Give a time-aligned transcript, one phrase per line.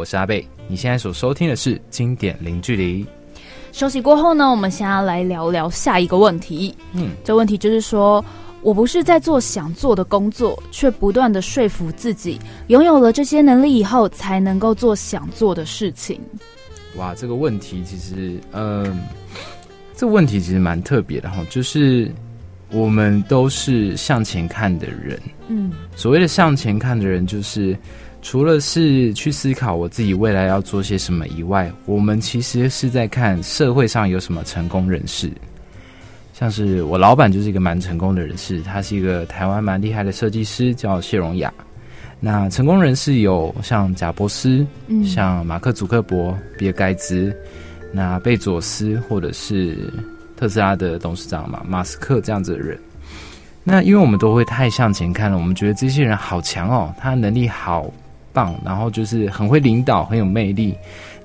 [0.00, 0.42] 我是阿贝。
[0.66, 3.04] 你现在所收听的是经典零距离。
[3.70, 6.74] 休息过后呢，我们先要来聊聊下一个问题。
[6.94, 8.24] 嗯，这问题就是说，
[8.62, 16.18] 我不是在做想做的工作，却不断的说服自己，拥有了这些能力以后，才能够做想做的事情。
[16.96, 19.02] 哇，这个问题其实，嗯，
[19.94, 22.10] 这个问题其实蛮特别的哈，就是
[22.72, 25.20] 我们都是向前看的人。
[25.48, 27.76] 嗯，所谓的向前看的人，就是
[28.22, 35.30] 除了是去思考我自己未来要做些什么以外，我们其实是在看社会上有什么成功人士。
[36.32, 41.52] 像是我老板就是一个蛮成功的人士，他是一个台湾蛮厉害的设计师，叫谢荣雅。
[42.18, 47.34] 那成功人士有像贾伯斯，嗯，像马克·祖克伯、比尔·盖茨，
[47.92, 49.92] 那贝佐斯或者是
[50.36, 52.78] 特斯拉的董事长嘛，马斯克这样子的人。
[53.64, 57.90] 那因为我们都会太向前看了，我们觉得这些人好强哦，他能力好
[58.32, 60.74] 棒，然后就是很会领导，很有魅力。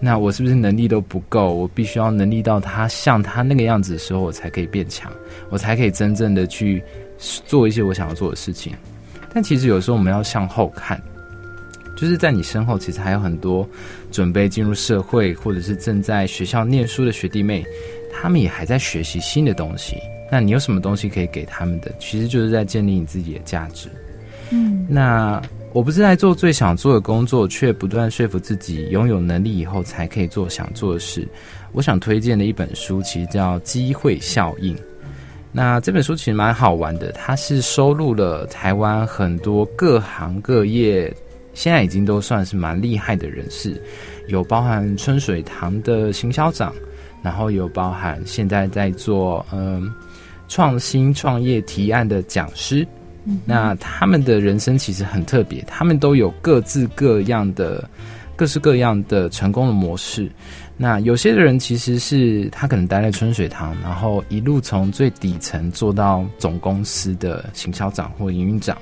[0.00, 1.54] 那我是不是能力都不够？
[1.54, 5.10] 我必须要能力到他像他那个样子的时候，我才可以变强，
[5.48, 6.82] 我才可以真正的去
[7.46, 8.74] 做一些我想要做的事情。
[9.32, 11.00] 但其实有时候我们要向后看，
[11.96, 13.66] 就是在你身后，其实还有很多
[14.12, 17.64] 准备进入社会或者是正在学校念书的学弟妹，
[18.12, 19.96] 他们也还在学习新的东西。
[20.30, 21.90] 那你有什么东西可以给他们的？
[21.98, 23.88] 其实就是在建立你自己的价值。
[24.50, 25.40] 嗯，那。
[25.74, 31.26] 我不是在做最想做的工作，却不断说服自己拥有能力以后才可以做想做的事。
[31.72, 34.76] 我想推荐的一本书，其实叫《机会效应》。
[35.50, 41.12] 那这本书其实蛮好玩的，它是收录了台湾很多各行各业，
[41.54, 43.82] 现在已经都算是蛮厉害的人士，
[44.28, 46.72] 有包含春水堂的行销长，
[47.20, 49.92] 然后有包含现在在做嗯
[50.46, 52.86] 创新创业提案的讲师。
[53.44, 57.88] 那他们的人生其实很特别，他们都有各自各样的、
[58.36, 60.30] 各式各样的成功的模式。
[60.76, 68.76] 那有些人其实是他可能待在春水堂，然后一路从最底层做到总公司的行销长或营运长。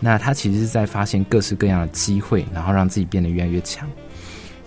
[0.00, 3.86] 那他其实是在发现各式各样的机会，然后让自己变得越来越强。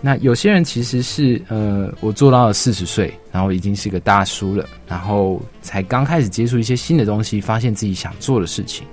[0.01, 8.87] 那有些人其实是呃，我做到了四十岁，然后已经是个大叔了，然后才刚开始接触一些新的东西，发现自己想做的事情。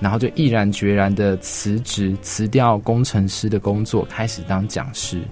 [0.00, 5.22] 然后就毅然决然的辞职，辞掉工程师的工作，开始当讲师。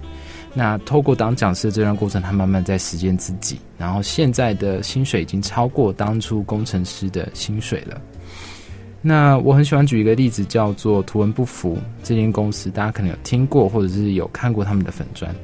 [0.53, 3.59] 那透过当讲师的这段过程，他慢慢在实践自己。
[3.77, 8.01] 然后现在的薪水已经超过当初工程师的薪水了。
[9.01, 15.35] 那我很喜欢举一个例子，叫做图文不符这间公司，大家可能有听过，或者是有看过他们的粉砖。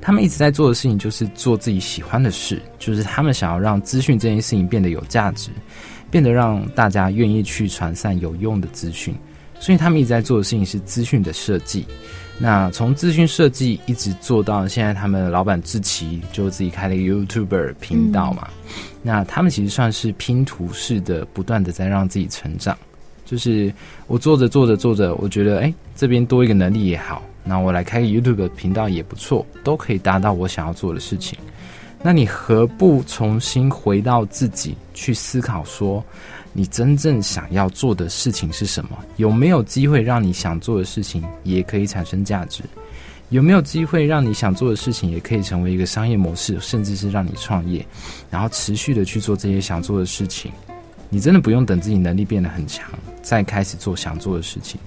[0.00, 5.50] 他们一直在做的事情就是做自己喜欢的事，就是他们想要让资讯这件事情变得有价值。
[6.14, 9.12] 变得让大家愿意去传散有用的资讯，
[9.58, 11.84] 所以他们一直在做的事情是资讯的设计。
[12.38, 18.46] 那从资讯设计一直做到现在，他们老板志奇就自己开了一个 YouTuber 频道嘛。
[19.02, 22.78] 那他们其实算是拼图式的，不断的在让自己成长。
[23.24, 23.74] 就是
[24.06, 31.36] 我做着做着做着，我觉得哎，这边多一个能力也好，那我来开个 YouTube 频道也不错，都可以达到我想要做的事情。
[32.06, 36.04] 那你何不重新回到自己去思考，说
[36.52, 38.90] 你真正想要做的事情是什么？
[39.16, 42.62] 有没有机会让你想做的事情也可以产生价值？
[43.30, 47.82] 有没有机会让你想做的事情也可以成为一个商业模式，甚至是让你创业，
[48.30, 50.52] 然后持续的去做这些想做的事情？
[51.08, 52.86] 你真的不用等自己能力变得很强，
[53.22, 54.78] 再开始做想做的事情。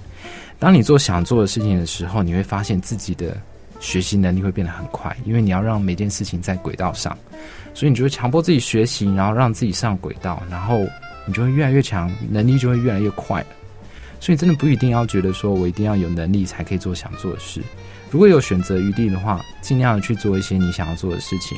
[0.60, 3.36] 当你做想做的事情的时候，你会发现自己的。
[3.80, 7.16] 学习能力会变得很快，因为你要让每件事情在轨道上，
[7.74, 10.84] 所以你就会强迫自己学习，然后让自己上轨道，然后
[11.26, 13.44] 你就会越来越强，能力就会越来越快
[14.20, 17.62] 所以真的不一定要觉得说我一定要有能力才可以做想做的事，
[18.10, 21.56] 如果有选择余地的话，尽量去做一些你想要做的事情，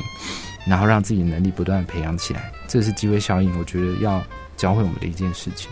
[0.67, 4.23] 然后让自己的能力不断培养起来，这是机会效应，我觉得要
[4.59, 5.71] 教会我们的一件事情。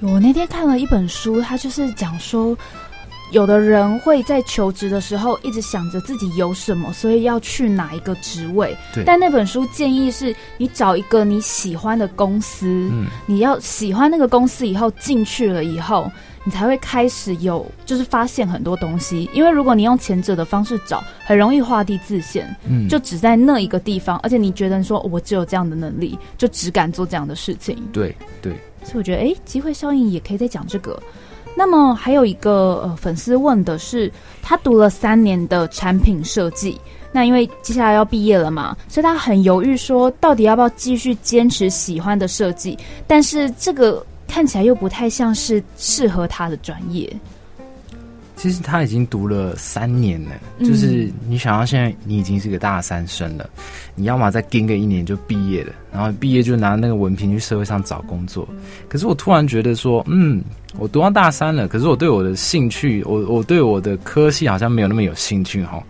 [0.00, 2.56] 我那天看了一本书，它就是讲说。
[3.32, 8.76] 有的人会在求职的时候一直想着自己有什么，所以要去哪一个职位。
[8.94, 9.02] 对。
[9.04, 16.10] 但那本书建议是你找一个你喜欢的公司，嗯，你要喜欢那个公司以后进去了以后，
[16.44, 19.28] 你才会开始有就是发现很多东西。
[19.32, 27.76] 因为如果你用前者的方式找，很容易画地自限，嗯，就只在那一个地方，而且你觉得说我只有这样的能力，就只敢做这样的事情。
[27.92, 28.52] 对对。
[28.84, 31.00] 所以我觉得，哎，机会效应也可以再讲这个。
[31.54, 34.10] 那么还有一个呃粉丝问的是，
[34.42, 36.80] 他读了三年的产品设计，
[37.12, 47.10] 那因为接下来要毕业了嘛，所以他很犹豫，说到底要不要继续坚持喜欢的设计，但是这个看起来又不太像是适合他的专业。
[48.42, 50.32] 其实他已经读了三年了，
[50.64, 53.48] 就是你想要现在你已经是个大三生了，
[53.94, 58.48] 你要么再跟个一年就毕业了，然后毕业就拿那个文凭去社会上找工作。
[58.88, 60.42] 可是我突然觉得说，嗯，
[60.76, 65.80] 我读到大三了，可是我对我的兴趣，我我对我的科系好像没有那么有兴趣哈，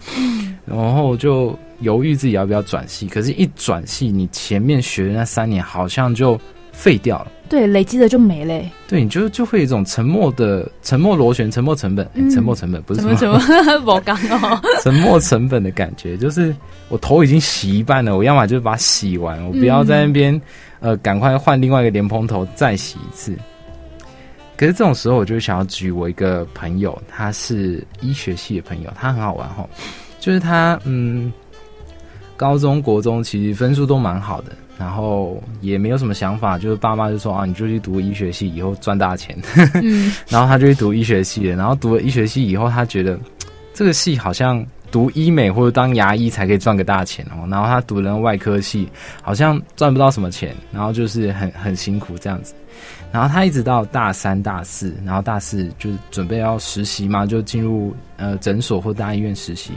[0.67, 3.09] 然后就犹豫自己要不要转系。
[3.09, 6.39] 可是，一转系，你前面学的那三年好像就
[6.71, 7.29] 废掉了。
[7.53, 8.67] 对，累积的就没嘞。
[8.89, 13.39] 对，你就就会有一种沉默的沉默螺旋、沉默成本、沉默成本，不是什么
[13.85, 16.57] 我刚哦，沉默成本的感觉，就是
[16.89, 20.41] 我头已经洗一半了，我要么就是把它洗完，我不要在那边
[20.81, 23.37] 呃，赶快换另外一个莲蓬头再洗一次。
[24.57, 29.69] 可是这种时候，我就想要举我一个朋友，他是医学系的朋友，他很好玩哈，
[30.19, 31.31] 就是他嗯，
[32.35, 34.53] 高中国中其实分数都蛮好的。
[34.79, 39.37] 然后也没有什么想法，就是爸妈就说啊，你就去读医学系，以后赚大钱。
[39.75, 41.57] 嗯， 然后他就去读医学系了。
[41.57, 43.19] 然后读了医学系以后，他觉得
[43.75, 47.47] 这个系好像读医美或者当牙医才可以赚个大钱哦。
[47.49, 48.89] 然后他读了外科系，
[49.21, 52.55] 好像赚不到什么钱，然后就是很很辛苦这样子。
[53.13, 59.73] 然后他一直到大三、大四，然后大四就是准备要实习嘛，就进入呃诊所或大医院实习。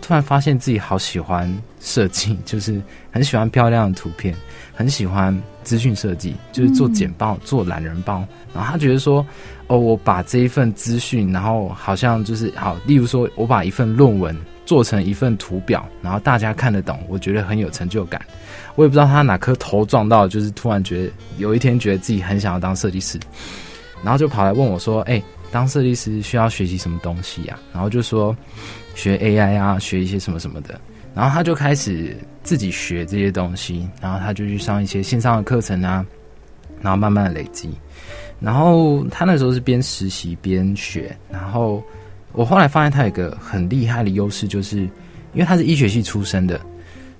[0.00, 1.50] 突然发现自己好喜欢
[1.80, 4.34] 设计， 就是很喜欢漂亮的图片，
[4.74, 8.24] 很喜欢资讯设计，就是做简报、做懒人包。
[8.54, 9.24] 然后他觉得说，
[9.68, 18.20] 哦，我把这一份资讯，然后好像就是好，例如说我把一份论文做成一份图表，然后大家看得懂，我觉得很有成就感。
[18.74, 23.18] 我也不知道他哪颗头撞到，就是突然觉得有一天觉得自己很想要当设计师，
[24.02, 25.22] 然后就跑来问我说，哎。
[25.50, 27.58] 当设计师需要学习什么东西呀？
[27.72, 28.36] 然后就说
[28.94, 30.80] 学 AI 啊，学一些什么什么的。
[31.12, 36.06] 然后他就开始自己学这些东西，然后他就去上一些线上的课程啊，
[36.80, 37.68] 然后慢慢的累积。
[38.38, 41.14] 然后他那时候是边实习边学。
[41.28, 41.82] 然后
[42.32, 44.78] 我后来发现他有一个很厉害的优势，就是
[45.32, 46.60] 因为他是医学系出身的，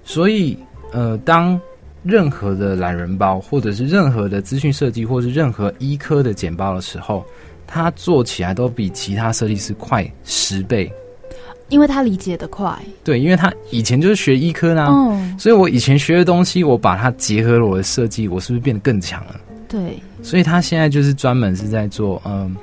[0.05, 0.57] 所以
[0.93, 1.61] 呃，当
[2.05, 7.27] 任何的懒人包，或者是任何的资讯设计，或是任何医科的简报的时候。
[7.73, 10.93] 他做起来都比其他设计师快十倍，
[11.69, 12.77] 因为他理解的快。
[13.05, 14.89] 对，因为他以前就是学医科呢，
[15.39, 19.41] 所以我以前学的东西，我把它结合了我的设计，我是不是变得更强了？
[19.69, 22.57] 对，所以他现在就是专门是在做嗯，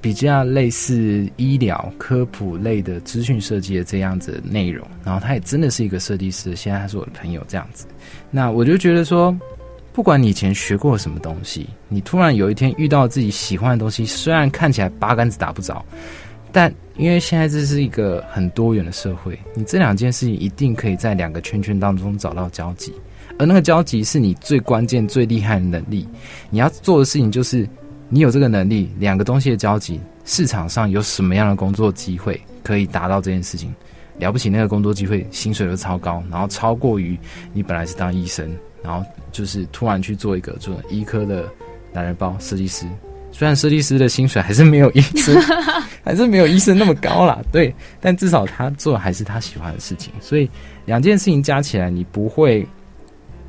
[0.00, 4.84] 比较类似医疗科普类的资讯设计的这样子的内容。
[5.04, 7.86] 然后他也真的是一个设计师，现在他是我的朋友这样子。
[8.32, 9.32] 那我就觉得说。
[9.92, 15.84] 不管你以前学过什么东西，你突然有一天遇到自己喜欢的东西，虽然看起来八竿子打不着，
[16.50, 22.92] 但因为现在这是一个很多元的社会，你这两件事情一定可以在两个圈圈当中找到交集，
[23.38, 26.08] 而那个交集是你最关键、最厉害的能力。
[26.48, 27.68] 你要做的事情就是，
[28.08, 33.74] 你有这个能力，两个东西的交集，市场上有什么样的工作机会可以达到这件事情？
[34.18, 37.18] 了不起，那个工作机会薪水都超高，然后超过于
[37.52, 38.50] 你本来是当医生。
[38.84, 41.48] 然后就是突然去做一个做医科的
[41.92, 42.84] 男人包设计师，
[43.30, 45.40] 虽然设计师的薪水还是没有医生，
[46.02, 50.50] 还是没有医生那么高啦，对，但至少他做的还是他喜欢的事情，所以
[50.84, 52.66] 两件事情加起来，你不会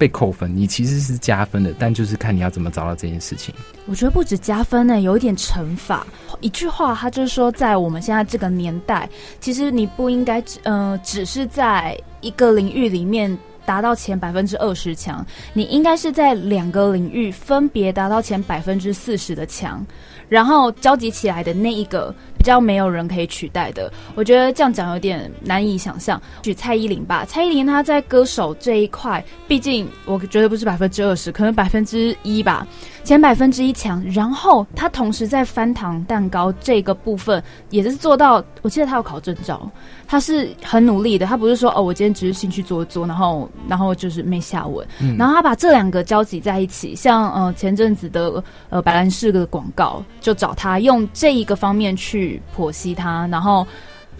[0.04, 3.56] 被扣分，你其实是加分的，但就是看你要怎么找到这件事情。
[3.86, 6.06] 我觉得不止加分呢，有一点惩罚。
[6.42, 9.10] 一句话，他就是说，在我们现在这个年代，
[9.40, 13.38] 其实你不应该只呃，只是在一个领域里面。
[13.66, 19.82] 达到前百分之二十强，你应该是在两个领域分别达到前百分之四十的强，
[20.28, 22.14] 然后交集起来的那一个。
[22.44, 26.22] 比较没有人可以取代的，我觉得这样讲有点难以想象。
[26.42, 32.68] 举蔡依林吧，蔡依林她在歌手这一块，毕竟我觉得不是百分之二十，可能百分之一吧，
[33.06, 34.04] 前百分之一强。
[34.12, 39.72] 然后她同时在翻糖蛋糕这个部分，也是做到，我记得她有考证照，
[40.06, 41.26] 她是很努力的。
[41.26, 44.86] 她不是说哦，我今天只是兴趣做做，然后然后就是没下文。
[45.18, 52.33] 然后她把这两个交集在一起，像呃前阵子的呃白兰氏的广告，就找她用这一个方面去。
[52.56, 53.66] 剖析它，然后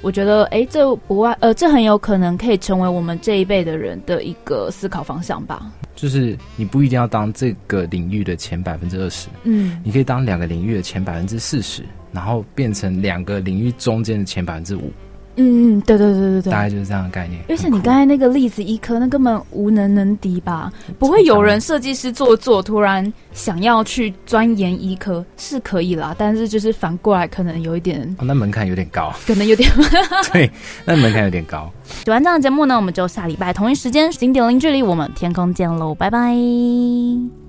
[0.02, 5.72] 我觉得，哎，这不外，呃，这很有可能可以成为我们这一辈的人的一个思考方向吧。
[5.96, 14.92] 就是你不一定要当这个领域的前百分之二十，嗯，你可以当两个领域的前百分之四十，然后变成两个领域中间的前百分之五。
[15.36, 17.42] 嗯嗯，对对对对对，大概就是这样的概念。
[17.50, 20.72] 而且你刚才那个例子，医科那根本无能能敌吧？
[21.00, 29.70] 不会有人设计师做做，突然想要去钻研医科是可以啦，但是就是反过来可能有一点，那门槛有点高，可能有点
[30.32, 30.50] 对，
[30.86, 31.72] 那门槛有点高。
[32.06, 37.43] 喜欢这样的节目呢，我们就下礼拜同一时间，经典零距离，我们天空见喽，拜拜。